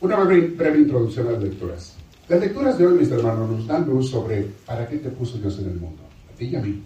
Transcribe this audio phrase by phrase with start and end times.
[0.00, 1.96] Una breve, introducción a las lecturas.
[2.28, 5.58] Las lecturas de hoy, mis hermanos, nos dan luz sobre para qué te puso Dios
[5.58, 6.02] en el mundo,
[6.32, 6.82] a ti y a mí.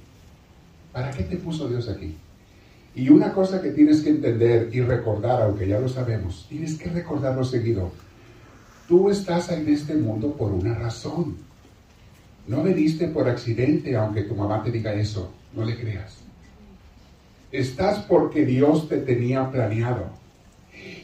[0.93, 2.14] ¿Para qué te puso Dios aquí?
[2.95, 6.90] Y una cosa que tienes que entender y recordar, aunque ya lo sabemos, tienes que
[6.90, 7.91] recordarlo seguido.
[8.89, 11.36] Tú estás en este mundo por una razón.
[12.46, 15.30] No veniste por accidente, aunque tu mamá te diga eso.
[15.55, 16.18] No le creas.
[17.52, 20.07] Estás porque Dios te tenía planeado.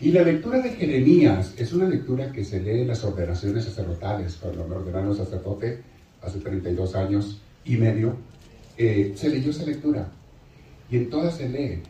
[0.00, 4.36] Y la lectura de Jeremías es una lectura que se lee en las ordenaciones sacerdotales.
[4.40, 5.80] Cuando me ordenaron sacerdote
[6.20, 8.16] hace 32 años y medio,
[8.76, 10.08] eh, se leyó esa lectura.
[10.90, 11.82] Y en todas se lee.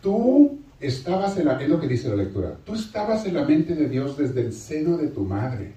[0.00, 3.88] Tú estabas en la, lo que dice la lectura, tú estabas en la mente de
[3.88, 5.72] Dios desde el seno de tu madre.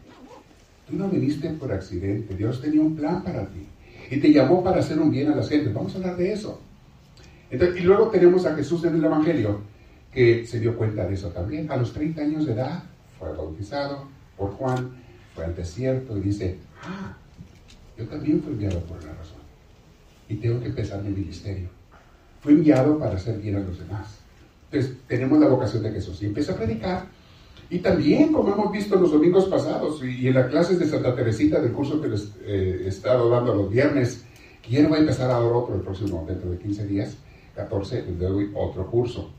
[0.89, 3.67] Tú no viniste por accidente, Dios tenía un plan para ti.
[4.09, 5.73] Y te llamó para hacer un bien a las gentes.
[5.73, 6.61] Vamos a hablar de eso.
[7.51, 9.61] y luego tenemos a Jesús en el Evangelio,
[10.13, 11.71] que se dio cuenta de eso también.
[11.71, 12.83] A los 30 años de edad
[13.19, 14.91] fue bautizado por Juan,
[15.35, 17.15] fue al desierto y dice, ah,
[17.97, 19.37] yo también fui enviado por una razón.
[20.29, 21.69] Y tengo que empezar mi ministerio.
[22.41, 24.19] Fui enviado para hacer bien a los demás.
[24.71, 26.21] Entonces, tenemos la vocación de Jesús.
[26.21, 27.05] Y empieza a predicar.
[27.69, 31.59] Y también, como hemos visto los domingos pasados y, en las clases de Santa Teresita
[31.59, 34.25] del curso que les eh, he estado dando los viernes,
[34.61, 37.17] que ya voy a empezar a dar otro el próximo, dentro de 15 días,
[37.55, 39.31] 14, les doy otro curso.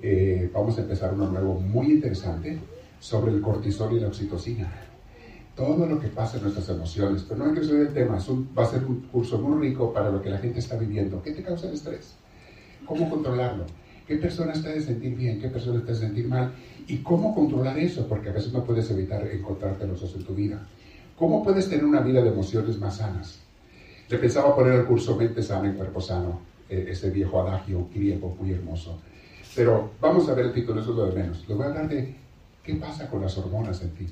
[0.00, 2.58] Eh, vamos a empezar uno nuevo muy interesante
[3.00, 4.70] sobre el cortisol y la oxitocina.
[5.56, 8.18] Todo lo que pasa en nuestras emociones, pero no hay que ser el tema,
[8.56, 11.20] va a ser un curso muy rico para lo que la gente está viviendo.
[11.20, 12.14] ¿Qué te causa el estrés?
[12.86, 13.64] ¿Cómo controlarlo?
[14.06, 15.40] ¿Qué persona está de sentir bien?
[15.40, 16.52] ¿Qué persona está de sentir mal?
[16.86, 18.06] ¿Y cómo controlar eso?
[18.06, 20.64] Porque a veces no puedes evitar encontrarte los dos en tu vida.
[21.16, 23.40] ¿Cómo puedes tener una vida de emociones más sanas?
[24.08, 28.34] Le pensaba poner el curso Mente Sana y Cuerpo Sano, eh, ese viejo adagio griego
[28.40, 28.98] muy hermoso.
[29.54, 31.44] Pero vamos a ver el título, eso es lo de menos.
[31.48, 32.14] Les voy a hablar de
[32.62, 34.06] qué pasa con las hormonas en ti,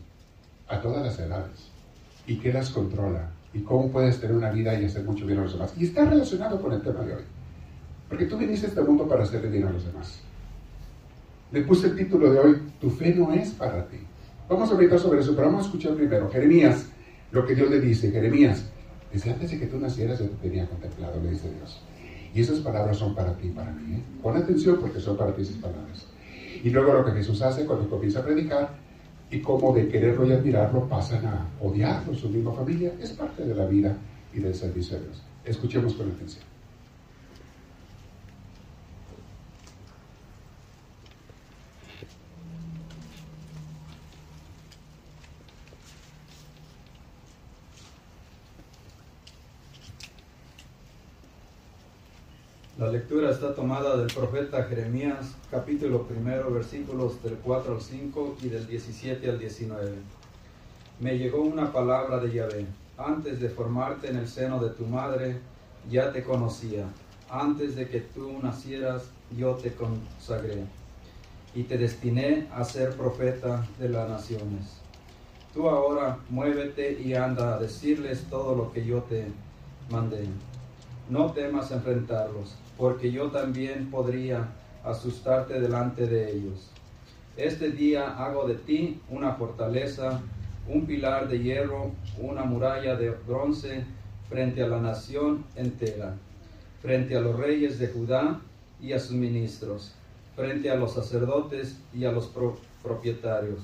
[0.68, 1.68] a todas las edades,
[2.26, 5.42] y qué las controla, y cómo puedes tener una vida y hacer mucho bien a
[5.42, 5.74] los demás.
[5.76, 7.22] Y está relacionado con el tema de hoy.
[8.08, 10.20] Porque tú viniste a este mundo para hacerle bien a los demás.
[11.52, 13.98] Le puse el título de hoy, Tu fe no es para ti.
[14.48, 16.30] Vamos a meditar sobre eso, pero vamos a escuchar primero.
[16.30, 16.86] Jeremías,
[17.32, 18.10] lo que Dios le dice.
[18.10, 18.64] Jeremías,
[19.12, 21.80] desde antes de que tú nacieras yo te tenía contemplado, le dice Dios.
[22.36, 23.94] Y esas palabras son para ti, para mí.
[23.94, 24.02] ¿eh?
[24.22, 26.06] Pon atención porque son para ti esas palabras.
[26.62, 28.74] Y luego lo que Jesús hace cuando comienza a predicar
[29.30, 33.54] y cómo de quererlo y admirarlo pasan a odiarlo, su misma familia, es parte de
[33.54, 33.96] la vida
[34.34, 35.22] y del servicio de Dios.
[35.46, 36.55] Escuchemos con atención.
[52.86, 58.48] La lectura está tomada del profeta Jeremías, capítulo primero, versículos del 4 al 5 y
[58.48, 59.92] del 17 al 19.
[61.00, 62.64] Me llegó una palabra de Yahvé.
[62.96, 65.40] Antes de formarte en el seno de tu madre,
[65.90, 66.84] ya te conocía.
[67.28, 70.62] Antes de que tú nacieras, yo te consagré.
[71.56, 74.76] Y te destiné a ser profeta de las naciones.
[75.52, 79.26] Tú ahora muévete y anda a decirles todo lo que yo te
[79.90, 80.28] mandé.
[81.10, 84.48] No temas enfrentarlos porque yo también podría
[84.84, 86.70] asustarte delante de ellos.
[87.36, 90.20] Este día hago de ti una fortaleza,
[90.68, 93.84] un pilar de hierro, una muralla de bronce
[94.28, 96.14] frente a la nación entera,
[96.82, 98.40] frente a los reyes de Judá
[98.80, 99.94] y a sus ministros,
[100.34, 102.30] frente a los sacerdotes y a los
[102.82, 103.60] propietarios.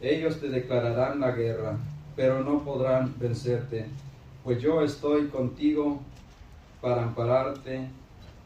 [0.00, 1.76] Ellos te declararán la guerra,
[2.16, 3.86] pero no podrán vencerte,
[4.44, 6.00] pues yo estoy contigo
[6.80, 7.88] para ampararte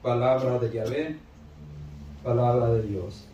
[0.04, 1.16] palabra de Yahvé,
[2.22, 3.24] palabra de Dios.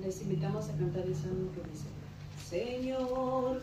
[0.00, 1.88] Les invitamos a cantar el salmo que dice,
[2.48, 3.60] Señor,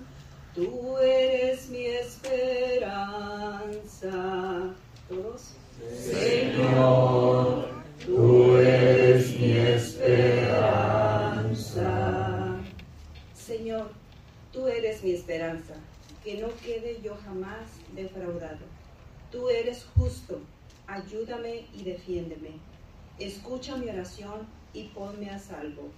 [0.56, 2.34] Tú eres mi esperanza.
[5.10, 5.54] Todos.
[6.00, 7.68] Señor,
[8.06, 10.56] tú eres mi esperanza.
[13.36, 13.92] Señor,
[14.54, 15.74] tú eres mi esperanza.
[16.24, 18.66] Que no quede yo jamás defraudado.
[19.34, 20.40] Tú eres justo.
[20.88, 22.52] Ayúdame y defiéndeme.
[23.20, 25.90] Escucha mi oración y ponme a salvo.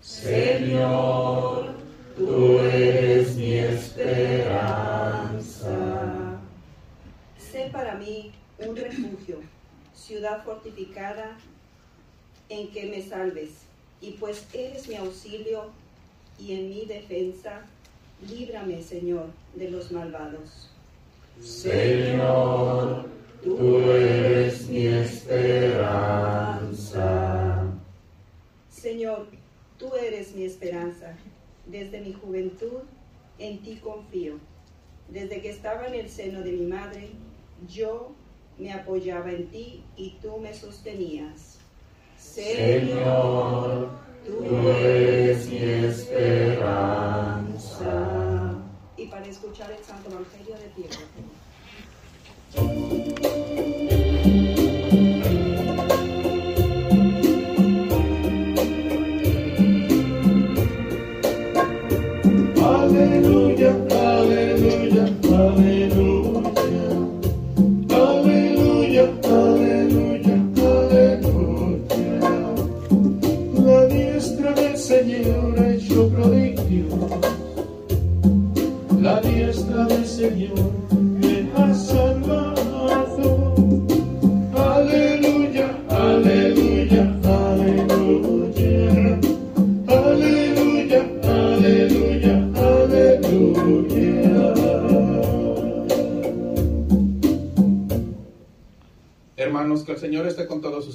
[0.00, 1.74] Señor,
[2.16, 4.40] tú eres mi esperanza.
[7.38, 9.40] Sé para mí un refugio,
[9.94, 11.36] ciudad fortificada
[12.48, 13.50] en que me salves,
[14.00, 15.70] y pues eres mi auxilio
[16.38, 17.62] y en mi defensa,
[18.28, 20.70] líbrame, Señor, de los malvados.
[21.40, 23.06] Señor,
[23.42, 25.74] tú eres mi esperanza.
[28.70, 29.26] Señor,
[29.78, 31.16] tú eres mi esperanza.
[31.66, 32.82] Desde mi juventud
[33.38, 34.34] en ti confío.
[35.08, 37.10] Desde que estaba en el seno de mi madre,
[37.68, 38.12] yo
[38.58, 41.58] me apoyaba en ti y tú me sostenías.
[42.16, 43.90] Señor,
[44.24, 44.44] tú
[44.78, 46.54] eres mi esperanza.
[48.96, 50.88] Y para escuchar el Santo Evangelio de pie.
[65.34, 65.93] love it.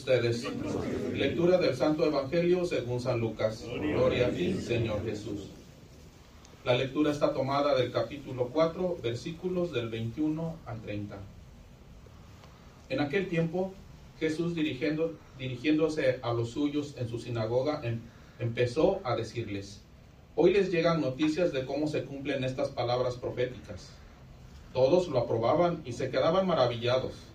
[0.09, 0.43] Ustedes.
[1.13, 3.63] Lectura del Santo Evangelio según San Lucas.
[3.79, 5.49] Gloria a ti, Señor Jesús.
[6.65, 11.17] La lectura está tomada del capítulo 4, versículos del 21 al 30.
[12.89, 13.71] En aquel tiempo,
[14.19, 18.01] Jesús dirigiendo, dirigiéndose a los suyos en su sinagoga, em-
[18.39, 19.81] empezó a decirles,
[20.35, 23.89] Hoy les llegan noticias de cómo se cumplen estas palabras proféticas.
[24.73, 27.28] Todos lo aprobaban y se quedaban maravillados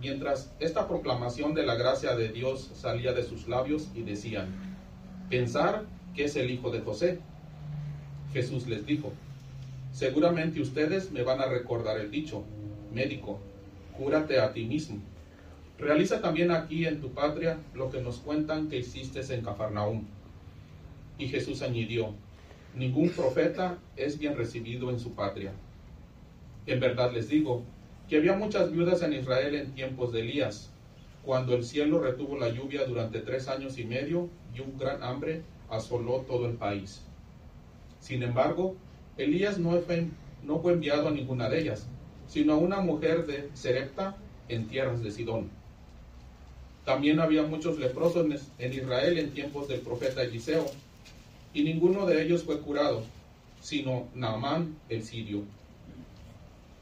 [0.00, 4.48] mientras esta proclamación de la gracia de Dios salía de sus labios y decían,
[5.28, 7.20] pensar que es el hijo de José.
[8.32, 9.12] Jesús les dijo,
[9.92, 12.44] seguramente ustedes me van a recordar el dicho,
[12.92, 13.38] médico,
[13.96, 14.98] cúrate a ti mismo.
[15.78, 20.04] Realiza también aquí en tu patria lo que nos cuentan que hiciste en Cafarnaúm.
[21.18, 22.14] Y Jesús añadió,
[22.74, 25.52] ningún profeta es bien recibido en su patria.
[26.66, 27.64] En verdad les digo,
[28.10, 30.68] que había muchas viudas en Israel en tiempos de Elías,
[31.24, 35.42] cuando el cielo retuvo la lluvia durante tres años y medio y un gran hambre
[35.70, 37.02] asoló todo el país.
[38.00, 38.74] Sin embargo,
[39.16, 40.08] Elías no fue,
[40.42, 41.86] no fue enviado a ninguna de ellas,
[42.26, 44.16] sino a una mujer de Serepta
[44.48, 45.48] en tierras de Sidón.
[46.84, 48.26] También había muchos leprosos
[48.58, 50.66] en- Israel en tiempos del profeta Eliseo,
[51.54, 53.04] y ninguno de ellos fue curado,
[53.60, 55.42] sino Naamán el sirio.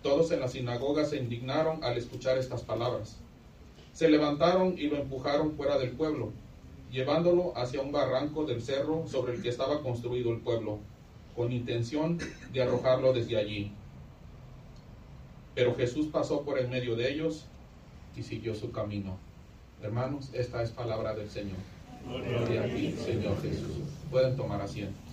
[0.03, 3.17] Todos en la sinagoga se indignaron al escuchar estas palabras.
[3.93, 6.31] Se levantaron y lo empujaron fuera del pueblo,
[6.91, 10.79] llevándolo hacia un barranco del cerro sobre el que estaba construido el pueblo,
[11.35, 12.19] con intención
[12.53, 13.73] de arrojarlo desde allí.
[15.55, 17.47] Pero Jesús pasó por en medio de ellos
[18.17, 19.17] y siguió su camino.
[19.83, 21.59] Hermanos, esta es palabra del Señor.
[22.07, 22.63] Gloria
[22.97, 23.77] Señor Jesús.
[24.11, 25.08] Pueden tomar asiento.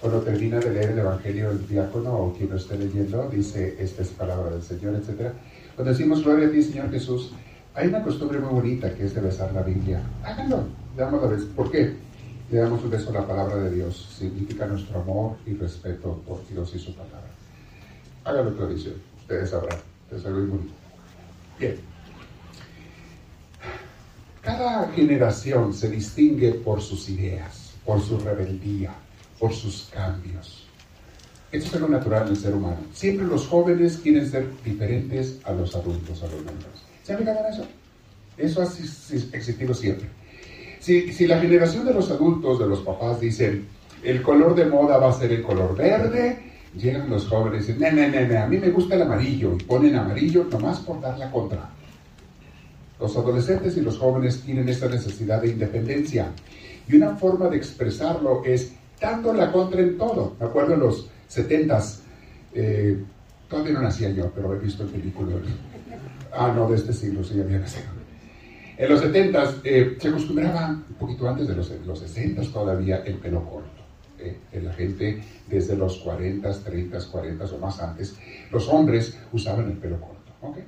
[0.00, 4.02] Cuando termina de leer el Evangelio el diácono o quien lo esté leyendo, dice, esta
[4.02, 5.32] es palabra del Señor, etc.
[5.76, 7.32] Cuando decimos gloria a ti, Señor Jesús,
[7.74, 10.00] hay una costumbre muy bonita que es de besar la Biblia.
[10.24, 10.64] Háganlo,
[10.96, 11.44] damos la vez.
[11.44, 11.94] ¿Por qué?
[12.50, 14.08] Le damos un beso a la palabra de Dios.
[14.18, 17.28] Significa nuestro amor y respeto por Dios y su palabra.
[18.24, 19.78] Háganlo tradición, ustedes sabrán.
[20.10, 20.74] Es algo muy bonito.
[21.58, 21.76] Bien.
[24.40, 28.94] Cada generación se distingue por sus ideas, por su rebeldía,
[29.40, 30.66] por sus cambios.
[31.50, 32.76] Eso es algo natural del ser humano.
[32.92, 36.84] Siempre los jóvenes quieren ser diferentes a los adultos, a los niños.
[37.02, 37.66] ¿Se han fijado en eso?
[38.38, 40.08] Eso ha existido siempre.
[40.78, 43.66] Si, si la generación de los adultos, de los papás, dicen,
[44.04, 46.38] el color de moda va a ser el color verde,
[46.76, 49.64] llegan los jóvenes y dicen, no, no, no, a mí me gusta el amarillo, y
[49.64, 51.68] ponen amarillo nomás por dar la contra.
[53.00, 56.28] Los adolescentes y los jóvenes tienen esta necesidad de independencia.
[56.86, 60.36] Y una forma de expresarlo es dando la contra en todo.
[60.38, 62.00] Me acuerdo en los 70s,
[62.54, 63.02] eh,
[63.48, 65.36] todavía no nacía yo, pero he visto el película.
[66.32, 67.86] Ah, no, de este siglo, sí, había nacido.
[68.76, 73.14] En los 70s eh, se acostumbraba, un poquito antes de los, los 60s todavía, el
[73.14, 73.68] pelo corto.
[74.18, 78.16] eh, en la gente desde los 40, 30, 40 o más antes,
[78.50, 80.32] los hombres usaban el pelo corto.
[80.42, 80.58] ¿ok?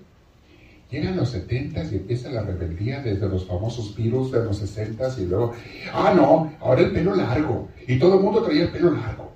[0.93, 5.25] Llegan los 70 y empieza la rebeldía desde los famosos virus de los 60 y
[5.25, 5.55] luego,
[5.91, 7.71] ah, no, ahora el pelo largo.
[7.89, 9.33] Y todo el mundo traía el pelo largo.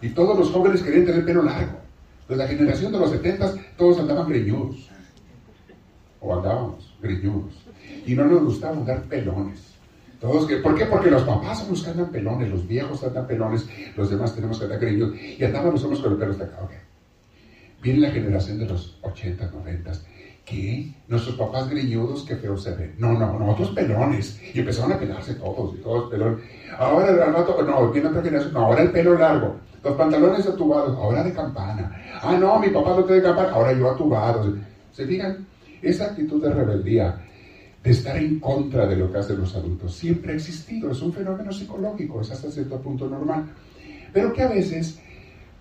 [0.00, 1.76] Y todos los jóvenes querían tener el pelo largo.
[2.28, 4.88] Pues la generación de los 70 todos andaban greñudos.
[6.20, 7.52] o andábamos greñudos.
[8.06, 9.74] Y no nos gustaba andar pelones.
[10.20, 10.86] Todos ¿Por qué?
[10.86, 13.66] Porque los papás son los que andan pelones, los viejos andan pelones,
[13.96, 15.16] los demás tenemos que andar greñudos.
[15.18, 16.58] Y andábamos somos con el pelo hasta acá.
[16.62, 16.70] Ok.
[17.82, 19.92] Viene la generación de los 80, 90
[20.44, 20.92] ¿Qué?
[21.06, 22.94] Nuestros papás greñudos, qué feo se ven.
[22.98, 24.40] No, no, nosotros pelones.
[24.52, 26.40] Y empezaron a pelarse todos, y todos pelones.
[26.76, 29.56] Ahora al rato, no, viene otra generación, no, ahora el pelo largo.
[29.84, 31.92] Los pantalones atubados, ahora de campana.
[32.20, 34.56] Ah, no, mi papá no tiene campana, ahora yo atubado.
[34.92, 35.46] ¿Se fijan?
[35.80, 37.20] Esa actitud de rebeldía,
[37.82, 40.90] de estar en contra de lo que hacen los adultos, siempre ha existido.
[40.90, 43.46] Es un fenómeno psicológico, es hasta cierto punto normal.
[44.12, 45.00] Pero que a veces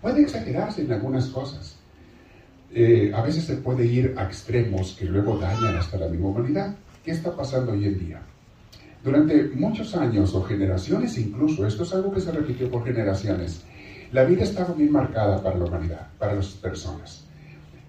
[0.01, 1.80] puede exagerarse en algunas cosas.
[2.73, 6.75] Eh, a veces se puede ir a extremos que luego dañan hasta la misma humanidad.
[7.03, 8.21] ¿Qué está pasando hoy en día?
[9.03, 13.65] Durante muchos años o generaciones incluso, esto es algo que se repitió por generaciones,
[14.11, 17.25] la vida estaba bien marcada para la humanidad, para las personas.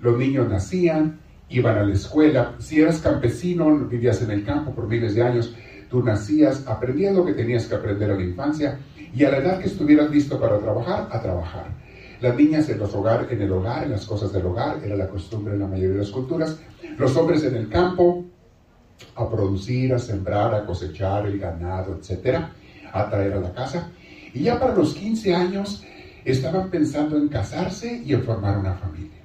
[0.01, 4.89] Los niños nacían, iban a la escuela, si eras campesino, vivías en el campo por
[4.89, 5.55] miles de años,
[5.91, 8.79] tú nacías, aprendías lo que tenías que aprender en la infancia
[9.15, 11.67] y a la edad que estuvieras listo para trabajar, a trabajar.
[12.23, 15.09] Las niñas en, los hogar, en el hogar, en las cosas del hogar, era la
[15.09, 16.57] costumbre en la mayoría de las culturas.
[16.97, 18.25] Los hombres en el campo,
[19.17, 22.52] a producir, a sembrar, a cosechar el ganado, etcétera,
[22.93, 23.91] a traer a la casa.
[24.33, 25.83] Y ya para los 15 años
[26.25, 29.21] estaban pensando en casarse y en formar una familia.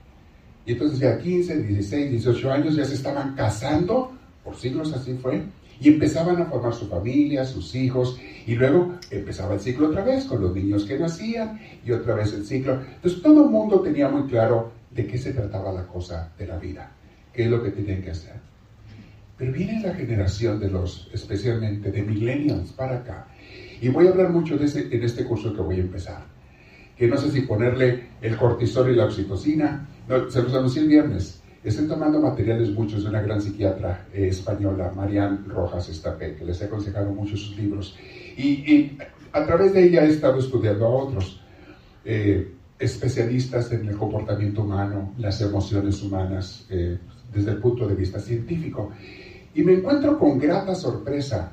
[0.66, 4.12] Y entonces ya 15, 16, 18 años ya se estaban casando,
[4.44, 5.44] por siglos así fue,
[5.80, 10.26] y empezaban a formar su familia, sus hijos, y luego empezaba el ciclo otra vez
[10.26, 12.82] con los niños que nacían y otra vez el ciclo.
[12.96, 16.58] Entonces todo el mundo tenía muy claro de qué se trataba la cosa de la
[16.58, 16.92] vida,
[17.34, 18.36] qué es lo que tenían que hacer.
[19.38, 23.28] Pero viene la generación de los, especialmente de millennials para acá,
[23.80, 26.24] y voy a hablar mucho de ese, en este curso que voy a empezar,
[26.98, 29.88] que no sé si ponerle el cortisol y la oxitocina,
[30.30, 34.90] se los anuncié el viernes, Estoy tomando materiales muchos de una gran psiquiatra eh, española,
[34.96, 37.94] Marianne Rojas Estapé, que les he aconsejado mucho sus libros.
[38.38, 38.98] Y,
[39.34, 41.42] a través de ella he estado estudiando a otros
[42.06, 46.98] eh, especialistas en el comportamiento humano, las emociones humanas, eh,
[47.34, 48.92] desde el punto de vista científico.
[49.54, 51.52] Y me encuentro con grata sorpresa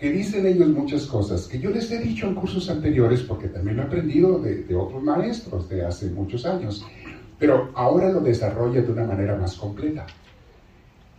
[0.00, 3.76] que dicen ellos muchas cosas que yo les he dicho en cursos anteriores, porque también
[3.76, 6.84] lo he aprendido de, de otros maestros de hace muchos años
[7.38, 10.06] pero ahora lo desarrolla de una manera más completa.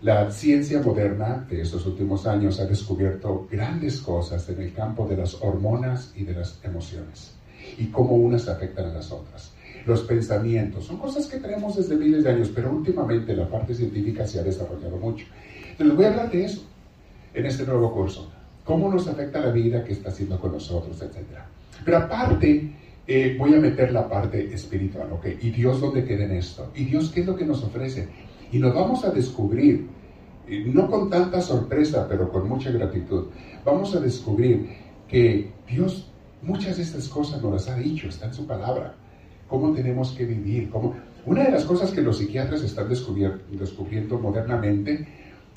[0.01, 5.17] La ciencia moderna de estos últimos años ha descubierto grandes cosas en el campo de
[5.17, 7.33] las hormonas y de las emociones
[7.77, 9.51] y cómo unas afectan a las otras.
[9.85, 14.25] Los pensamientos son cosas que tenemos desde miles de años, pero últimamente la parte científica
[14.25, 15.25] se ha desarrollado mucho.
[15.71, 16.63] Entonces voy a hablar de eso
[17.33, 18.31] en este nuevo curso.
[18.63, 21.39] Cómo nos afecta la vida, qué está haciendo con nosotros, etc.
[21.83, 22.73] Pero aparte,
[23.07, 25.27] eh, voy a meter la parte espiritual, ¿ok?
[25.41, 26.71] ¿Y Dios dónde queda en esto?
[26.75, 28.07] ¿Y Dios qué es lo que nos ofrece?
[28.51, 29.87] Y nos vamos a descubrir,
[30.67, 33.25] no con tanta sorpresa, pero con mucha gratitud,
[33.63, 34.69] vamos a descubrir
[35.07, 36.11] que Dios
[36.45, 38.95] muchas de estas cosas nos las ha dicho, está en su palabra,
[39.47, 40.95] cómo tenemos que vivir, cómo...
[41.25, 45.07] Una de las cosas que los psiquiatras están descubriendo modernamente,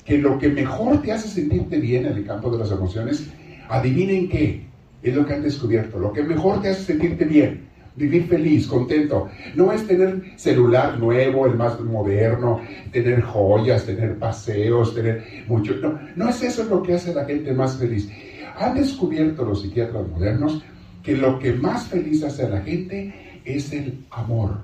[0.03, 3.29] que lo que mejor te hace sentirte bien en el campo de las emociones,
[3.69, 4.65] adivinen qué,
[5.01, 5.99] es lo que han descubierto.
[5.99, 9.29] Lo que mejor te hace sentirte bien, vivir feliz, contento.
[9.55, 15.75] No es tener celular nuevo, el más moderno, tener joyas, tener paseos, tener mucho.
[15.75, 18.09] No, no es eso lo que hace a la gente más feliz.
[18.57, 20.61] Han descubierto los psiquiatras modernos
[21.03, 24.59] que lo que más feliz hace a la gente es el amor.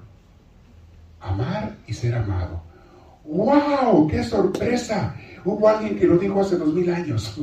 [1.22, 2.62] Amar y ser amado.
[3.24, 4.08] ¡Wow!
[4.08, 5.16] ¡Qué sorpresa!
[5.44, 7.40] Hubo alguien que lo dijo hace dos mil años.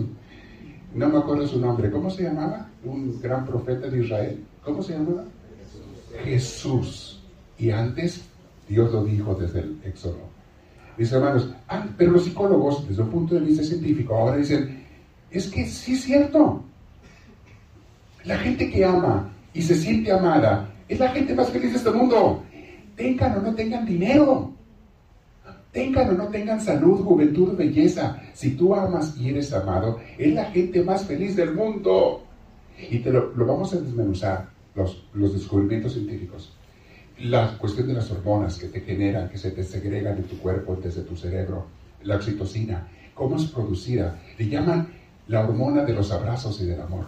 [0.94, 1.90] No me acuerdo su nombre.
[1.90, 2.68] ¿Cómo se llamaba?
[2.84, 4.44] un gran profeta de Israel.
[4.64, 5.25] ¿Cómo se llama?
[6.25, 7.20] Jesús.
[7.58, 8.22] Y antes
[8.68, 10.18] Dios lo dijo desde el Éxodo.
[10.96, 14.84] Mis hermanos, ah, pero los psicólogos, desde un punto de vista científico, ahora dicen,
[15.30, 16.62] es que sí es cierto.
[18.25, 21.90] La gente que ama y se siente amada es la gente más feliz de este
[21.90, 22.42] mundo.
[22.96, 24.52] Tengan o no tengan dinero.
[25.73, 28.21] Tengan o no tengan salud, juventud, belleza.
[28.35, 32.23] Si tú amas y eres amado, es la gente más feliz del mundo.
[32.91, 36.52] Y te lo, vamos a desmenuzar, los, los descubrimientos científicos.
[37.21, 40.76] La cuestión de las hormonas que te generan, que se te segregan en tu cuerpo
[40.76, 41.67] desde tu cerebro,
[42.02, 44.21] la oxitocina, cómo es producida.
[44.38, 44.88] Le llaman
[45.29, 47.07] la hormona de los abrazos y del amor.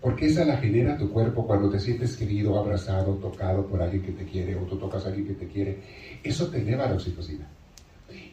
[0.00, 4.12] Porque esa la genera tu cuerpo cuando te sientes querido, abrazado, tocado por alguien que
[4.12, 5.78] te quiere o tú tocas a alguien que te quiere.
[6.24, 7.46] Eso te eleva la oxitocina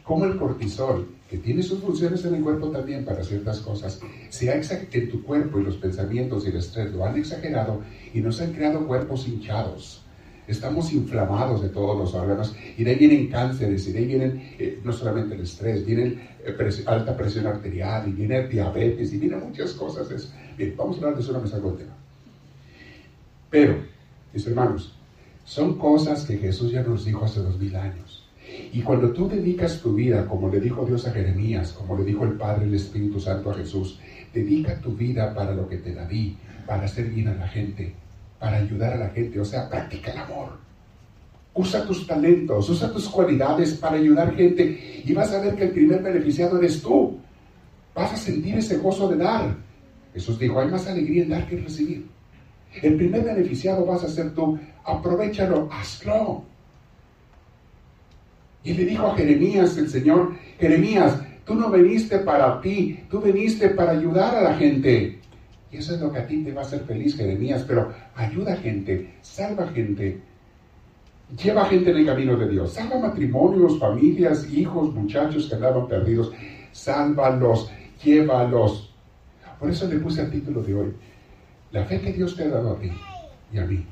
[0.08, 4.00] como el cortisol, que tiene sus funciones en el cuerpo también para ciertas cosas,
[4.30, 7.82] se ha en tu cuerpo y los pensamientos y el estrés lo han exagerado
[8.14, 10.02] y nos han creado cuerpos hinchados,
[10.46, 14.54] Estamos inflamados de todos los órganos y de ahí vienen cánceres y de ahí vienen
[14.58, 19.40] eh, no solamente el estrés, vienen eh, alta presión arterial y viene diabetes y vienen
[19.40, 20.08] muchas cosas.
[20.74, 21.94] vamos a hablar de eso una al tema.
[23.50, 23.76] Pero,
[24.32, 24.94] mis hermanos,
[25.44, 28.27] son cosas que Jesús ya nos dijo hace dos mil años.
[28.72, 32.24] Y cuando tú dedicas tu vida, como le dijo Dios a Jeremías, como le dijo
[32.24, 33.98] el Padre el Espíritu Santo a Jesús,
[34.32, 36.36] dedica tu vida para lo que te la di,
[36.66, 37.94] para hacer bien a la gente,
[38.38, 40.50] para ayudar a la gente, o sea, practica el amor.
[41.54, 45.70] Usa tus talentos, usa tus cualidades para ayudar gente y vas a ver que el
[45.70, 47.18] primer beneficiado eres tú.
[47.94, 49.56] Vas a sentir ese gozo de dar.
[50.12, 52.06] Jesús dijo, hay más alegría en dar que en recibir.
[52.82, 54.58] El primer beneficiado vas a ser tú.
[54.84, 56.44] Aprovechalo, hazlo.
[58.64, 63.70] Y le dijo a Jeremías el Señor, Jeremías, tú no veniste para ti, tú viniste
[63.70, 65.18] para ayudar a la gente.
[65.70, 68.54] Y eso es lo que a ti te va a hacer feliz, Jeremías, pero ayuda
[68.54, 70.20] a gente, salva gente,
[71.42, 76.32] lleva gente en el camino de Dios, salva matrimonios, familias, hijos, muchachos que andaban perdidos,
[76.72, 77.70] sálvalos,
[78.02, 78.94] llévalos.
[79.60, 80.92] Por eso le puse el título de hoy,
[81.72, 82.90] la fe que Dios te ha dado a ti
[83.52, 83.84] y a mí.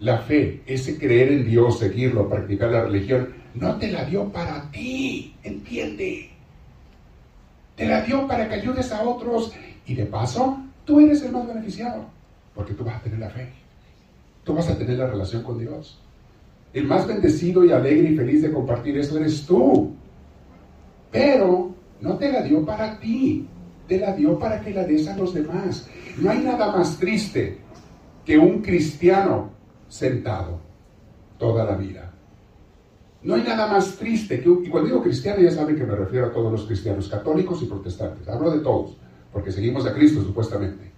[0.00, 4.70] La fe, ese creer en Dios, seguirlo, practicar la religión, no te la dio para
[4.70, 6.30] ti, entiende.
[7.76, 9.52] Te la dio para que ayudes a otros
[9.86, 12.06] y de paso tú eres el más beneficiado,
[12.54, 13.48] porque tú vas a tener la fe,
[14.42, 16.00] tú vas a tener la relación con Dios.
[16.72, 19.94] El más bendecido y alegre y feliz de compartir eso eres tú.
[21.10, 23.46] Pero no te la dio para ti,
[23.86, 25.88] te la dio para que la des a los demás.
[26.16, 27.58] No hay nada más triste
[28.24, 29.59] que un cristiano
[29.90, 30.60] sentado
[31.38, 32.10] toda la vida.
[33.22, 36.26] No hay nada más triste que y cuando digo cristiano ya saben que me refiero
[36.26, 38.26] a todos los cristianos católicos y protestantes.
[38.28, 38.96] Hablo de todos,
[39.30, 40.90] porque seguimos a Cristo supuestamente.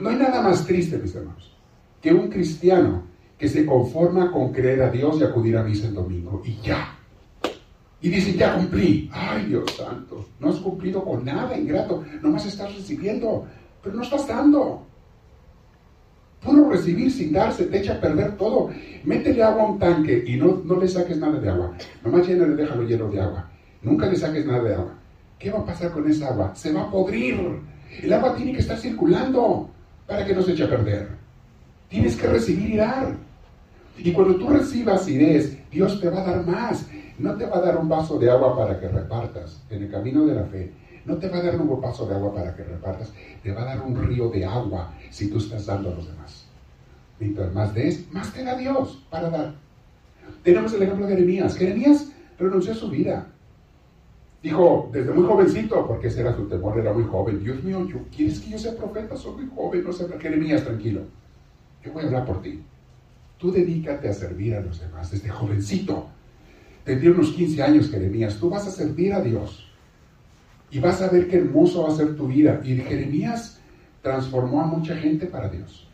[0.00, 1.52] No hay nada más triste, mis hermanos,
[2.00, 3.02] que un cristiano
[3.36, 6.96] que se conforma con creer a Dios y acudir a misa el domingo y ya.
[8.00, 9.10] Y dicen, ya cumplí.
[9.12, 12.04] Ay, Dios santo, no has cumplido con nada, ingrato.
[12.22, 13.44] Nomás estás recibiendo,
[13.82, 14.86] pero no estás dando.
[16.44, 18.70] Puro recibir sin dar se te echa a perder todo.
[19.04, 21.72] Métele agua a un tanque y no, no le saques nada de agua.
[22.04, 23.48] Nomás llénale, déjalo lleno de agua.
[23.82, 24.94] Nunca le saques nada de agua.
[25.38, 26.52] ¿Qué va a pasar con esa agua?
[26.54, 27.36] Se va a podrir.
[28.00, 29.70] El agua tiene que estar circulando
[30.06, 31.08] para que no se eche a perder.
[31.88, 33.14] Tienes que recibir y dar.
[33.98, 36.86] Y cuando tú recibas y des, Dios te va a dar más.
[37.18, 40.24] No te va a dar un vaso de agua para que repartas en el camino
[40.26, 40.72] de la fe.
[41.04, 43.12] No te va a dar un vaso de agua para que repartas.
[43.42, 46.46] Te va a dar un río de agua si tú estás dando a los demás.
[47.18, 49.54] Mientras más des, más te da Dios para dar.
[50.42, 51.56] Tenemos el ejemplo de Jeremías.
[51.56, 53.26] Jeremías renunció a su vida.
[54.42, 57.42] Dijo, desde muy jovencito, porque ese era su temor, era muy joven.
[57.42, 59.16] Dios mío, ¿yo, ¿quieres que yo sea profeta?
[59.16, 60.06] Soy muy joven, no sé.
[60.18, 61.02] Jeremías, tranquilo.
[61.84, 62.62] Yo voy a hablar por ti.
[63.38, 66.06] Tú dedícate a servir a los demás desde jovencito.
[66.84, 68.36] Tendría unos 15 años, Jeremías.
[68.38, 69.71] Tú vas a servir a Dios.
[70.72, 72.62] Y vas a ver qué hermoso va a ser tu vida.
[72.64, 73.60] Y Jeremías
[74.00, 75.86] transformó a mucha gente para Dios.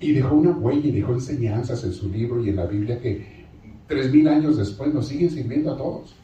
[0.00, 3.46] Y dejó una huella y dejó enseñanzas en su libro y en la Biblia que
[3.86, 6.16] tres mil años después nos siguen sirviendo a todos.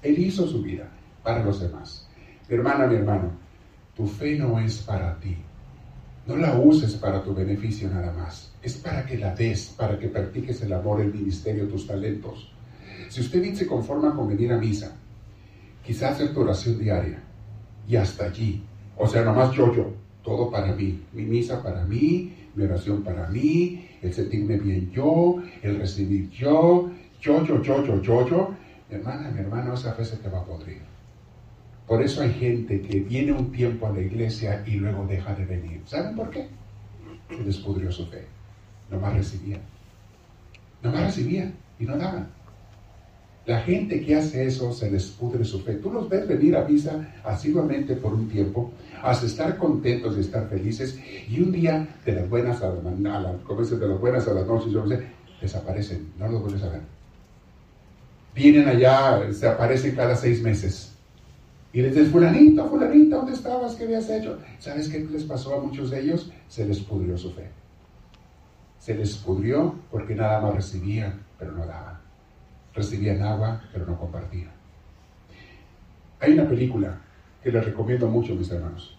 [0.00, 0.88] Él hizo su vida
[1.22, 2.08] para los demás.
[2.48, 3.30] Mi hermana, mi hermano,
[3.94, 5.36] tu fe no es para ti.
[6.26, 8.54] No la uses para tu beneficio nada más.
[8.62, 12.50] Es para que la des, para que practiques el amor, el ministerio, tus talentos.
[13.10, 14.96] Si usted se conforma con venir a misa,
[15.84, 17.22] quizás hacer tu oración diaria
[17.86, 18.62] y hasta allí.
[18.96, 19.92] O sea, nomás yo, yo,
[20.22, 21.02] todo para mí.
[21.12, 26.90] Mi misa para mí, mi oración para mí, el sentirme bien yo, el recibir yo,
[27.20, 28.54] yo, yo, yo, yo, yo, yo.
[28.88, 30.80] Mi hermana, mi hermano, esa fe se te va a podrir.
[31.86, 35.44] Por eso hay gente que viene un tiempo a la iglesia y luego deja de
[35.44, 35.82] venir.
[35.86, 36.48] ¿Saben por qué?
[37.28, 38.24] Se les pudrió su fe.
[38.90, 39.60] Nomás recibían.
[40.82, 42.28] Nomás recibían y no daban.
[43.46, 45.74] La gente que hace eso se les pudre su fe.
[45.74, 50.48] Tú los ves venir a misa asiduamente por un tiempo, hasta estar contentos y estar
[50.48, 54.00] felices, y un día de las buenas a, la, a la, como dicen, de las
[54.00, 54.72] buenas a las noches,
[55.42, 56.80] desaparecen, no los vuelves a ver.
[58.34, 60.92] Vienen allá, se aparecen cada seis meses.
[61.74, 63.74] Y les dices, fulanito, fulanita, ¿dónde estabas?
[63.74, 64.38] ¿Qué habías hecho?
[64.58, 66.30] ¿Sabes qué les pasó a muchos de ellos?
[66.48, 67.50] Se les pudrió su fe.
[68.78, 72.03] Se les pudrió porque nada más recibían, pero no daban
[72.74, 74.50] recibían agua, pero no compartían.
[76.20, 77.00] Hay una película
[77.42, 78.96] que les recomiendo mucho, mis hermanos.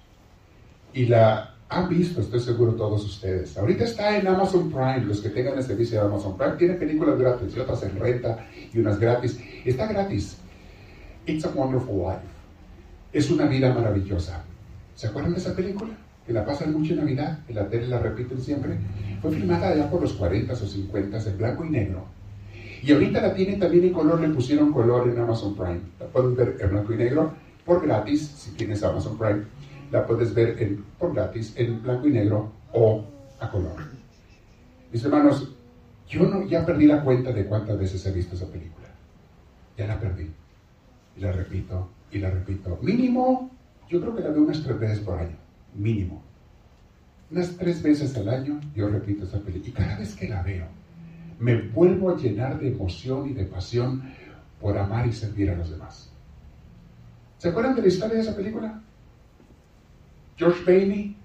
[0.93, 3.57] Y la han visto, estoy seguro, todos ustedes.
[3.57, 7.17] Ahorita está en Amazon Prime, los que tengan el servicio de Amazon Prime, tiene películas
[7.17, 9.39] gratis y otras en renta y unas gratis.
[9.65, 10.37] Está gratis.
[11.25, 12.21] It's a Wonderful Life.
[13.11, 14.43] Es una vida maravillosa.
[14.93, 15.97] ¿Se acuerdan de esa película?
[16.25, 18.77] que la pasan mucho en Navidad, en la tele la repiten siempre,
[19.21, 22.05] fue filmada allá por los 40 o 50 en blanco y negro.
[22.85, 25.81] Y ahorita la tienen también en color, le pusieron color en Amazon Prime.
[25.99, 27.33] La puedes ver en blanco y negro
[27.65, 29.41] por gratis, si tienes Amazon Prime.
[29.91, 33.03] La puedes ver en, por gratis en blanco y negro o
[33.39, 33.77] a color.
[34.91, 35.51] Mis hermanos,
[36.07, 38.87] yo no, ya perdí la cuenta de cuántas veces he visto esa película.
[39.75, 40.29] Ya la perdí.
[41.17, 42.77] Y la repito, y la repito.
[42.83, 43.49] Mínimo,
[43.89, 45.37] yo creo que la veo unas tres veces por año.
[45.73, 46.21] Mínimo.
[47.31, 49.69] Unas tres veces al año yo repito esa película.
[49.69, 50.67] Y cada vez que la veo,
[51.39, 54.03] me vuelvo a llenar de emoción y de pasión
[54.59, 56.09] por amar y servir a los demás.
[57.37, 58.81] ¿Se acuerdan de la historia de esa película?
[60.37, 61.15] George Bailey,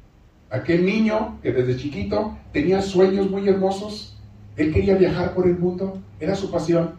[0.50, 4.16] aquel niño que desde chiquito tenía sueños muy hermosos.
[4.56, 6.94] Él quería viajar por el mundo, era su pasión.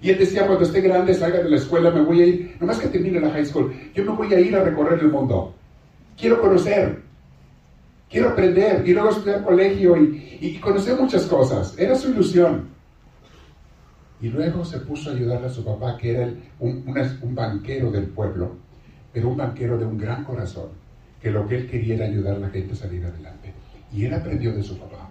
[0.00, 2.78] Y él decía, cuando esté grande, salga de la escuela, me voy a ir, nomás
[2.78, 5.54] que termine la high school, yo me voy a ir a recorrer el mundo.
[6.16, 7.00] Quiero conocer,
[8.08, 10.27] quiero aprender, y luego estudiar colegio y,
[10.60, 11.76] conocer muchas cosas.
[11.78, 12.68] Era su ilusión.
[14.20, 18.56] Y luego se puso a ayudarle a su papá, que era un banquero del pueblo,
[19.12, 20.70] pero un banquero de un gran corazón,
[21.20, 23.52] que lo que él quería era ayudar a la gente a salir adelante.
[23.92, 25.10] Y él aprendió de su papá.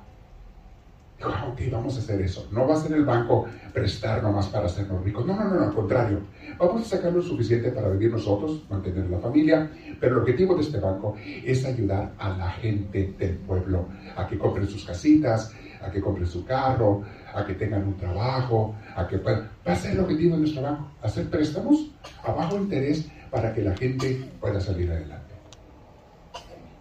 [1.17, 2.47] Dijo, ah, ok, vamos a hacer eso.
[2.51, 5.25] No va a ser el banco prestar nomás para hacernos ricos.
[5.25, 6.21] No, no, no, al contrario.
[6.60, 10.62] Vamos a sacar lo suficiente para vivir nosotros, mantener la familia, pero el objetivo de
[10.62, 15.51] este banco es ayudar a la gente del pueblo a que compren sus casitas,
[15.82, 17.03] a que compren su carro,
[17.34, 19.49] a que tengan un trabajo, a que puedan...
[19.67, 21.91] Va a ser el objetivo de nuestro banco, hacer préstamos
[22.23, 25.34] a bajo interés para que la gente pueda salir adelante.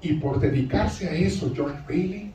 [0.03, 2.33] Y por dedicarse a eso, George Bailey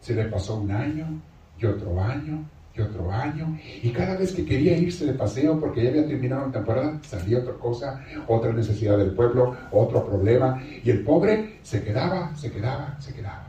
[0.00, 1.20] se le pasó un año,
[1.64, 2.44] y otro año,
[2.76, 6.46] y otro año, y cada vez que quería irse de paseo porque ya había terminado
[6.46, 11.82] la temporada, salía otra cosa, otra necesidad del pueblo, otro problema, y el pobre se
[11.82, 13.46] quedaba, se quedaba, se quedaba.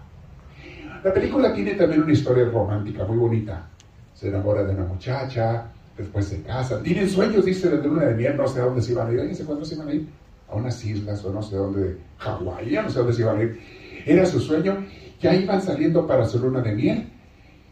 [1.03, 3.67] La película tiene también una historia romántica muy bonita.
[4.13, 5.65] Se enamora de una muchacha,
[5.97, 8.91] después se casan, tienen sueños, dice, de luna de miel, no sé a dónde se
[8.91, 10.07] iban a ir, ¿se cuándo se iban a ir?
[10.49, 13.59] A unas islas o no sé dónde, Hawái, no sé dónde se iban a ir.
[14.05, 14.85] Era su sueño,
[15.19, 17.09] ya iban saliendo para su luna de miel,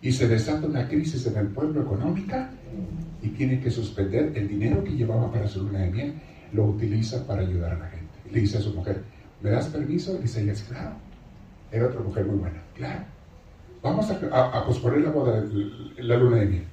[0.04, 2.52] y se desata una crisis en el pueblo económica
[3.22, 6.14] y tiene que suspender el dinero que llevaba para su luna de miel,
[6.52, 8.14] lo utiliza para ayudar a la gente.
[8.30, 9.02] Le dice a su mujer,
[9.42, 10.16] ¿me das permiso?
[10.20, 10.96] Y dice ella, claro.
[11.72, 13.06] Era otra mujer muy buena, claro.
[13.82, 15.42] Vamos a, posponer la boda,
[15.98, 16.68] la luna de miel.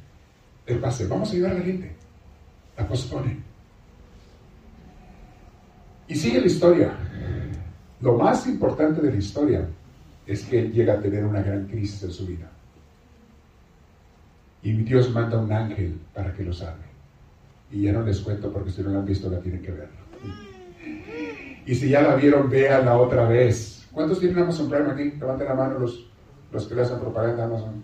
[0.66, 1.92] El pase, vamos a ayudar a la gente.
[2.76, 3.38] La pospone.
[6.08, 6.92] Y sigue la historia.
[8.00, 9.68] Lo más importante de la historia
[10.26, 12.50] es que él llega a tener una gran crisis en su vida.
[14.62, 16.84] Y Dios manda un ángel para que lo salve.
[17.70, 19.88] Y ya no les cuento porque si no la han visto la tienen que ver.
[21.66, 23.86] Y si ya la vieron, véanla otra vez.
[23.92, 25.12] ¿Cuántos tienen Amazon Prime aquí?
[25.18, 26.06] Levanten la mano los,
[26.52, 27.82] los que le hacen propaganda a Amazon.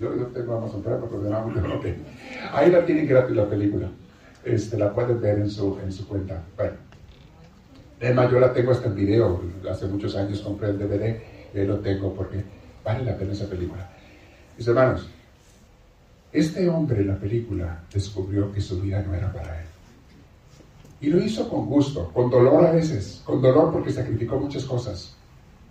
[0.00, 2.04] Yo, no tengo Amazon Prime porque de no tengo.
[2.52, 3.88] Ahí la tienen gratis la película.
[4.44, 6.42] Este, la pueden ver en su, en su cuenta.
[6.56, 6.76] Bueno.
[8.00, 9.42] Además, yo la tengo hasta en video.
[9.68, 11.20] Hace muchos años compré el DVD
[11.54, 12.44] y lo tengo porque
[12.84, 13.88] vale la pena esa película.
[14.56, 15.08] Mis hermanos,
[16.32, 19.66] este hombre en la película descubrió que su vida no era para él.
[21.00, 25.16] Y lo hizo con gusto, con dolor a veces, con dolor porque sacrificó muchas cosas.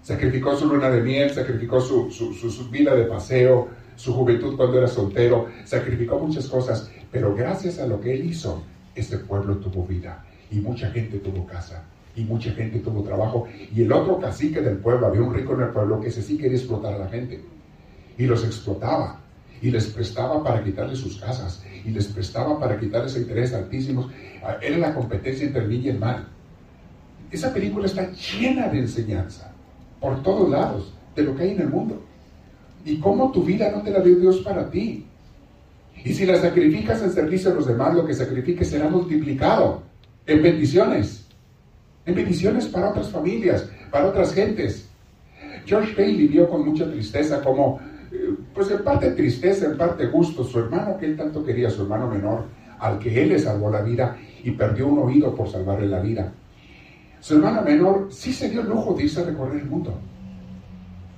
[0.02, 4.88] Sacrificó su luna de miel, sacrificó su, su, vida de paseo, su juventud cuando era
[4.88, 8.63] soltero, sacrificó muchas cosas, pero gracias a lo que él hizo,
[8.96, 11.84] este pueblo tuvo vida y mucha gente tuvo casa
[12.15, 13.48] y mucha gente tuvo trabajo.
[13.76, 16.38] Y el otro cacique del pueblo, había un rico en el pueblo que ese sí
[16.38, 17.43] quería explotar a la gente
[18.17, 19.20] y los explotaba
[19.62, 24.08] y les prestaba para quitarle sus casas y les prestaba para quitarles intereses altísimos.
[24.43, 26.28] Ah, era la competencia entre el bien y el mal.
[27.32, 29.52] Esa película está llena de enseñanza
[30.00, 32.02] por todos lados de lo que hay en el mundo.
[32.86, 35.06] Y cómo tu vida no te la dio Dios para ti.
[36.04, 39.82] Y si la sacrificas en servicio a los demás, lo que sacrifiques será multiplicado
[40.26, 41.28] en bendiciones.
[42.06, 44.88] En bendiciones para otras familias, para otras gentes.
[45.65, 47.80] George Bailey vio con mucha tristeza cómo
[48.58, 52.10] pues en parte tristeza, en parte gusto, su hermano que él tanto quería, su hermano
[52.10, 52.46] menor,
[52.80, 56.34] al que él le salvó la vida y perdió un oído por salvarle la vida.
[57.20, 59.98] Su hermano menor sí se dio el lujo de irse a recorrer el mundo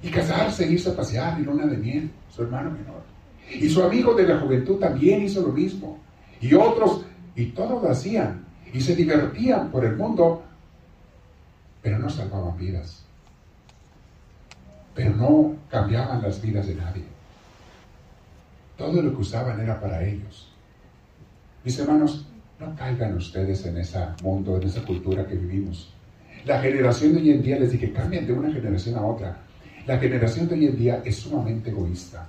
[0.03, 3.01] y casarse, irse a pasear y luna de miel, su hermano menor.
[3.49, 5.97] Y su amigo de la juventud también hizo lo mismo.
[6.39, 10.43] Y otros, y todos lo hacían, y se divertían por el mundo,
[11.81, 13.05] pero no salvaban vidas
[14.99, 17.18] pero no cambiaban las vidas de nadie.
[18.79, 20.49] Todo lo que usaban era para ellos.
[21.65, 22.25] Mis hermanos,
[22.57, 25.93] no caigan ustedes en ese mundo, en esa cultura que vivimos,
[26.45, 29.37] La generación de hoy en día, les dije, cambian de una generación a otra.
[29.85, 32.25] La generación de hoy en día es sumamente egoísta.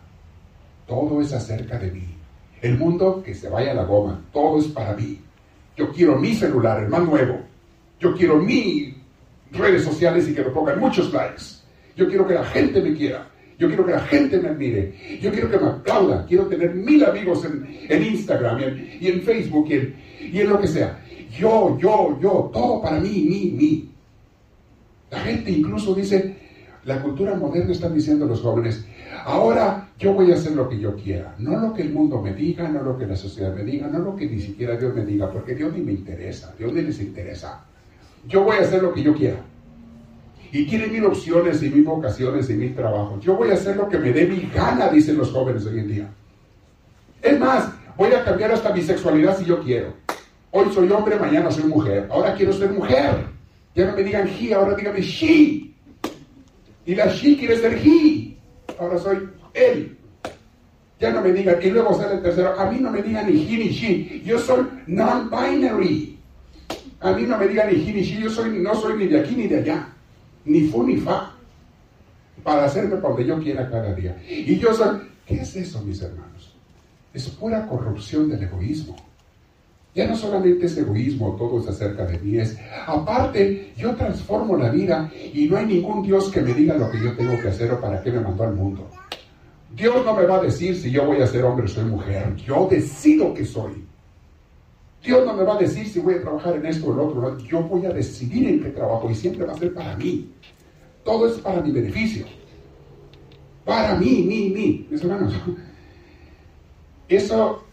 [0.89, 2.17] Todo es acerca de mí.
[2.61, 5.21] El mundo que se vaya a la goma, todo es para mí.
[5.77, 7.39] Yo quiero mi celular, el más nuevo.
[8.01, 8.97] Yo quiero mis
[9.53, 11.45] redes sociales y que me pongan muchos likes.
[11.95, 13.30] Yo quiero que la gente me quiera.
[13.61, 14.95] Yo quiero que la gente me admire.
[15.21, 16.25] Yo quiero que me aplauda.
[16.27, 18.59] Quiero tener mil amigos en, Instagram
[18.99, 19.97] y en, Facebook y en,
[20.33, 20.99] y en lo que sea.
[21.39, 23.91] Yo, yo, yo, todo para mí, mí, mí.
[25.11, 26.37] La gente incluso dice,
[26.87, 28.87] la cultura moderna están diciendo los jóvenes,
[29.27, 32.33] ahora yo voy a hacer lo que yo quiera, no lo que el mundo me
[32.33, 35.05] diga, no lo que la sociedad me diga, no lo que ni siquiera Dios me
[35.05, 37.63] diga, porque Dios ni me interesa, Dios ni les interesa.
[38.27, 39.45] Yo voy a hacer lo que yo quiera.
[40.53, 43.23] Y tienen mil opciones y mil vocaciones y mil trabajos.
[43.23, 45.89] Yo voy a hacer lo que me dé mi gana, dicen los jóvenes hoy en
[45.89, 46.11] día.
[47.23, 49.95] Es más, voy a cambiar hasta mi sexualidad si yo quiero.
[50.51, 52.09] Hoy soy hombre, mañana soy mujer.
[52.11, 53.27] Ahora quiero ser mujer.
[53.75, 55.71] Ya no me digan he, ahora díganme she.
[56.87, 58.37] Y la she quiere ser he.
[58.79, 59.97] Ahora soy él.
[60.99, 63.41] Ya no me digan, y luego sale el tercero, a mí no me digan ni
[63.43, 64.21] he ni she.
[64.25, 66.19] Yo soy non-binary.
[67.01, 68.21] A mí no me digan ni he ni she.
[68.21, 69.89] Yo soy, no soy ni de aquí ni de allá.
[70.45, 71.33] Ni fu ni fa.
[72.43, 74.17] Para hacerme para donde yo quiera cada día.
[74.29, 76.55] Y yo soy, ¿qué es eso, mis hermanos?
[77.13, 78.97] Es pura corrupción del egoísmo.
[79.95, 84.71] Ya no solamente es egoísmo, todo es acerca de mí, es aparte, yo transformo la
[84.71, 87.73] vida y no hay ningún Dios que me diga lo que yo tengo que hacer
[87.73, 88.89] o para qué me mandó al mundo.
[89.75, 92.37] Dios no me va a decir si yo voy a ser hombre o soy mujer,
[92.37, 93.85] yo decido que soy.
[95.03, 97.39] Dios no me va a decir si voy a trabajar en esto o en otro,
[97.39, 100.31] yo voy a decidir en qué trabajo y siempre va a ser para mí.
[101.05, 102.27] Todo es para mi beneficio.
[103.65, 105.33] Para mí, mí, mí, mis hermanos.
[107.09, 107.65] Eso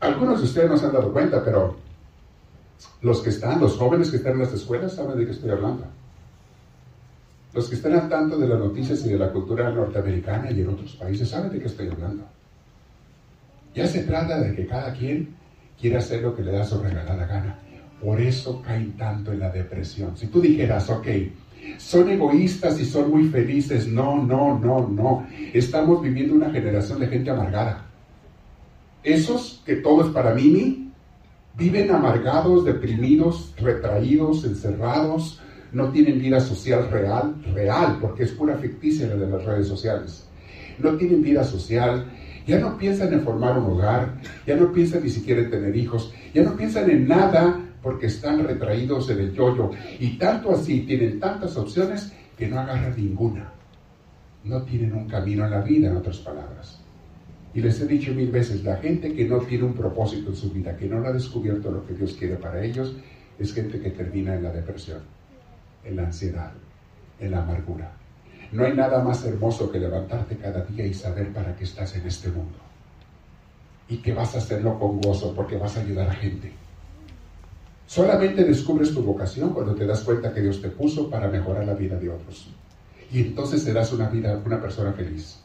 [0.00, 1.76] algunos de ustedes no se han dado cuenta, pero
[3.00, 5.84] los que están, los jóvenes que están en las escuelas, saben de qué estoy hablando.
[7.54, 10.68] Los que están al tanto de las noticias y de la cultura norteamericana y en
[10.68, 12.24] otros países saben de qué estoy hablando.
[13.74, 15.34] Ya se trata de que cada quien
[15.80, 17.58] quiera hacer lo que le da su regalada gana.
[18.02, 20.16] Por eso caen tanto en la depresión.
[20.16, 21.06] Si tú dijeras, ok,
[21.78, 25.26] son egoístas y son muy felices, no, no, no, no.
[25.52, 27.86] Estamos viviendo una generación de gente amargada.
[29.02, 30.90] Esos que todo es para mí,
[31.56, 35.40] viven amargados, deprimidos, retraídos, encerrados,
[35.72, 40.26] no tienen vida social real, real, porque es pura ficticia la de las redes sociales.
[40.78, 42.06] No tienen vida social,
[42.46, 44.14] ya no piensan en formar un hogar,
[44.46, 48.44] ya no piensan ni siquiera en tener hijos, ya no piensan en nada porque están
[48.44, 49.70] retraídos en el yoyo.
[49.98, 53.52] Y tanto así tienen tantas opciones que no agarran ninguna.
[54.44, 56.80] No tienen un camino en la vida, en otras palabras.
[57.52, 60.50] Y les he dicho mil veces, la gente que no tiene un propósito en su
[60.50, 62.94] vida, que no ha descubierto lo que Dios quiere para ellos,
[63.38, 65.00] es gente que termina en la depresión,
[65.84, 66.52] en la ansiedad,
[67.18, 67.92] en la amargura.
[68.52, 72.06] No hay nada más hermoso que levantarte cada día y saber para qué estás en
[72.06, 72.58] este mundo.
[73.88, 76.52] Y que vas a hacerlo con gozo porque vas a ayudar a gente.
[77.86, 81.74] Solamente descubres tu vocación cuando te das cuenta que Dios te puso para mejorar la
[81.74, 82.48] vida de otros.
[83.12, 85.38] Y entonces serás una vida, una persona feliz.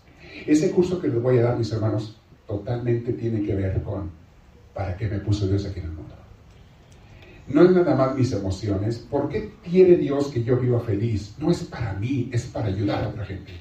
[0.47, 4.09] Ese curso que les voy a dar, mis hermanos, totalmente tiene que ver con
[4.73, 6.15] para qué me puso Dios aquí en el mundo.
[7.53, 8.97] No es nada más mis emociones.
[8.97, 11.35] ¿Por qué quiere Dios que yo viva feliz?
[11.37, 13.51] No es para mí, es para ayudar a otra gente.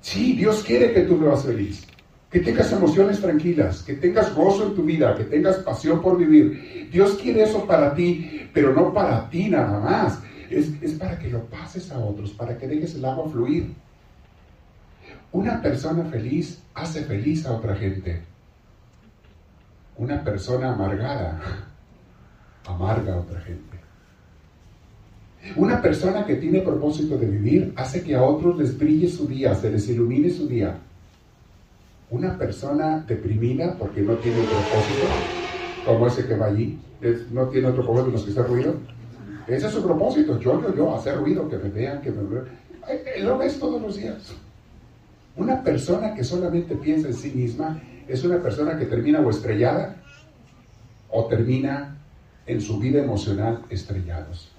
[0.00, 1.84] Sí, Dios quiere que tú vivas feliz,
[2.30, 6.88] que tengas emociones tranquilas, que tengas gozo en tu vida, que tengas pasión por vivir.
[6.92, 10.20] Dios quiere eso para ti, pero no para ti nada más.
[10.48, 13.74] Es, es para que lo pases a otros, para que dejes el agua fluir.
[15.32, 18.22] Una persona feliz hace feliz a otra gente.
[19.96, 21.74] Una persona amargada
[22.66, 23.76] amarga a otra gente.
[25.54, 29.54] Una persona que tiene propósito de vivir hace que a otros les brille su día,
[29.54, 30.76] se les ilumine su día.
[32.10, 35.06] Una persona deprimida porque no tiene propósito,
[35.84, 36.78] como ese que va allí,
[37.30, 38.74] no tiene otro propósito más que hacer ruido.
[39.46, 42.46] Ese es su propósito, yo, yo, yo, hacer ruido, que me vean, que me vean.
[43.22, 44.32] Lo ves todos los días.
[45.36, 49.96] Una persona que solamente piensa en sí misma es una persona que termina o estrellada
[51.10, 51.95] o termina
[52.46, 54.50] en su vida emocional estrellados.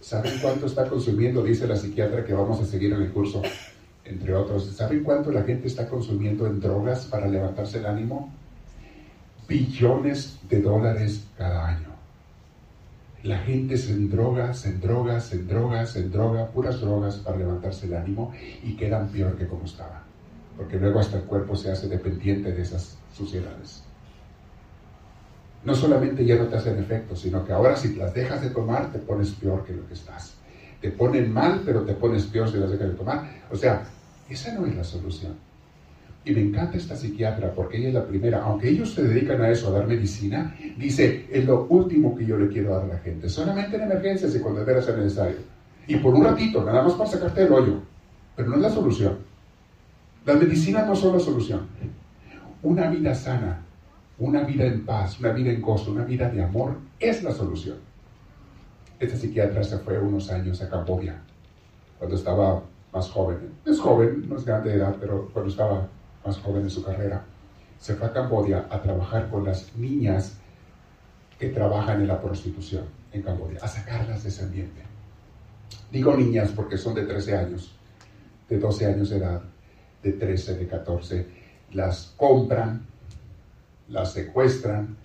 [0.00, 1.42] ¿Saben cuánto está consumiendo?
[1.42, 3.42] Dice la psiquiatra que vamos a seguir en el curso,
[4.04, 4.66] entre otros.
[4.66, 8.32] ¿Saben cuánto la gente está consumiendo en drogas para levantarse el ánimo?
[9.48, 11.88] Billones de dólares cada año.
[13.22, 17.94] La gente se endroga, se endroga, se endroga, se endroga, puras drogas para levantarse el
[17.94, 18.32] ánimo
[18.62, 20.06] y quedan peor que como estaban
[20.56, 23.82] porque luego hasta el cuerpo se hace dependiente de esas suciedades.
[25.66, 28.92] No solamente ya no te hacen efecto, sino que ahora si las dejas de tomar
[28.92, 30.34] te pones peor que lo que estás.
[30.80, 33.28] te ponen mal, pero te pones peor si las dejas de tomar.
[33.50, 33.82] O sea,
[34.30, 35.34] esa no es la solución.
[36.24, 39.50] Y me encanta esta psiquiatra porque ella es la primera, aunque ellos se dedican a
[39.50, 42.98] eso, a dar medicina, dice, es lo último que yo le quiero dar a la
[42.98, 45.38] gente, solamente en emergencias y cuando debe ser necesario.
[45.88, 47.80] Y por un ratito, nada más para sacarte el hoyo,
[48.36, 49.18] pero no es la solución.
[50.24, 51.66] Las medicinas no son la solución.
[52.62, 53.65] Una vida sana,
[54.18, 57.76] una vida en paz, una vida en gozo, una vida de amor es la solución.
[58.98, 61.20] Esta psiquiatra se fue unos años a Camboya,
[61.98, 63.38] cuando estaba más joven.
[63.66, 65.86] Es joven, no es grande de edad, pero cuando estaba
[66.24, 67.24] más joven en su carrera,
[67.78, 70.38] se fue a Camboya a trabajar con las niñas
[71.38, 74.82] que trabajan en la prostitución en Camboya, a sacarlas de ese ambiente.
[75.92, 77.74] Digo niñas porque son de 13 años,
[78.48, 79.42] de 12 años de edad,
[80.02, 81.26] de 13, de 14.
[81.72, 82.86] Las compran,
[83.88, 84.96] las secuestran,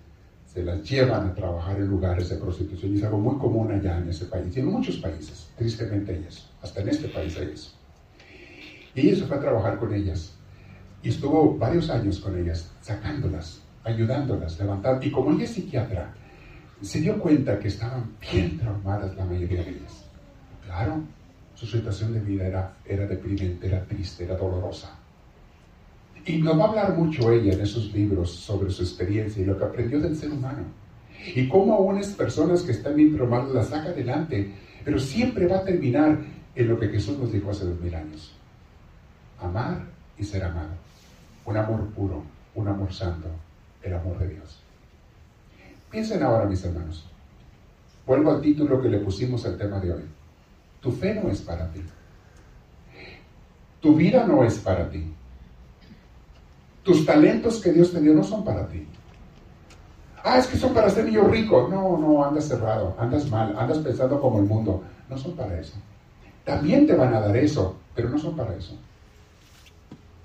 [0.46, 2.92] se las llevan a trabajar en lugares de prostitución.
[2.92, 6.26] Y es algo muy común allá en ese país, y en muchos países, tristemente hay
[6.28, 7.72] eso, hasta en este país hay eso.
[8.94, 10.34] Y ella se fue a trabajar con ellas,
[11.02, 15.04] y estuvo varios años con ellas, sacándolas, ayudándolas, levantando.
[15.04, 16.14] Y como ella es psiquiatra,
[16.80, 20.04] se dio cuenta que estaban bien traumadas la mayoría de ellas.
[20.64, 21.02] Claro,
[21.54, 24.96] su situación de vida era, era deprimente, era triste, era dolorosa.
[26.24, 29.58] Y nos va a hablar mucho ella en esos libros sobre su experiencia y lo
[29.58, 30.64] que aprendió del ser humano.
[31.34, 34.52] Y cómo unas personas que están bien traumadas las saca adelante,
[34.84, 36.18] pero siempre va a terminar
[36.54, 38.32] en lo que Jesús nos dijo hace dos mil años.
[39.40, 39.84] Amar
[40.18, 40.70] y ser amado.
[41.44, 42.22] Un amor puro,
[42.54, 43.28] un amor santo,
[43.82, 44.60] el amor de Dios.
[45.90, 47.04] Piensen ahora, mis hermanos.
[48.06, 50.02] Vuelvo al título que le pusimos al tema de hoy.
[50.80, 51.80] Tu fe no es para ti.
[53.80, 55.12] Tu vida no es para ti.
[56.82, 58.86] Tus talentos que Dios te dio no son para ti.
[60.24, 61.68] Ah, es que son para ser niño rico.
[61.70, 64.82] No, no, andas cerrado, andas mal, andas pensando como el mundo.
[65.08, 65.74] No son para eso.
[66.44, 68.76] También te van a dar eso, pero no son para eso.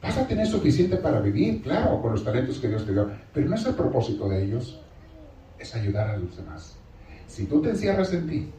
[0.02, 3.50] Vas a tener suficiente para vivir, claro, con los talentos que Dios te dio, pero
[3.50, 4.80] no es el propósito de ellos,
[5.60, 6.76] es ayudar a los demás.
[7.28, 8.52] Si tú te encierras en ti,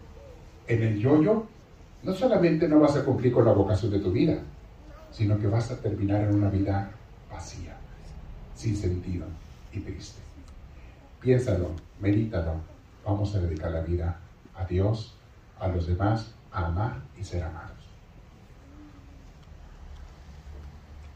[0.66, 1.46] en el yo-yo,
[2.02, 4.38] no solamente no vas a cumplir con la vocación de tu vida,
[5.10, 6.90] sino que vas a terminar en una vida
[7.30, 7.78] vacía
[8.58, 9.24] sin sentido
[9.72, 10.20] y triste.
[11.20, 12.54] Piénsalo, medítalo.
[13.04, 14.18] Vamos a dedicar la vida
[14.56, 15.14] a Dios,
[15.60, 17.77] a los demás, a amar y ser amados.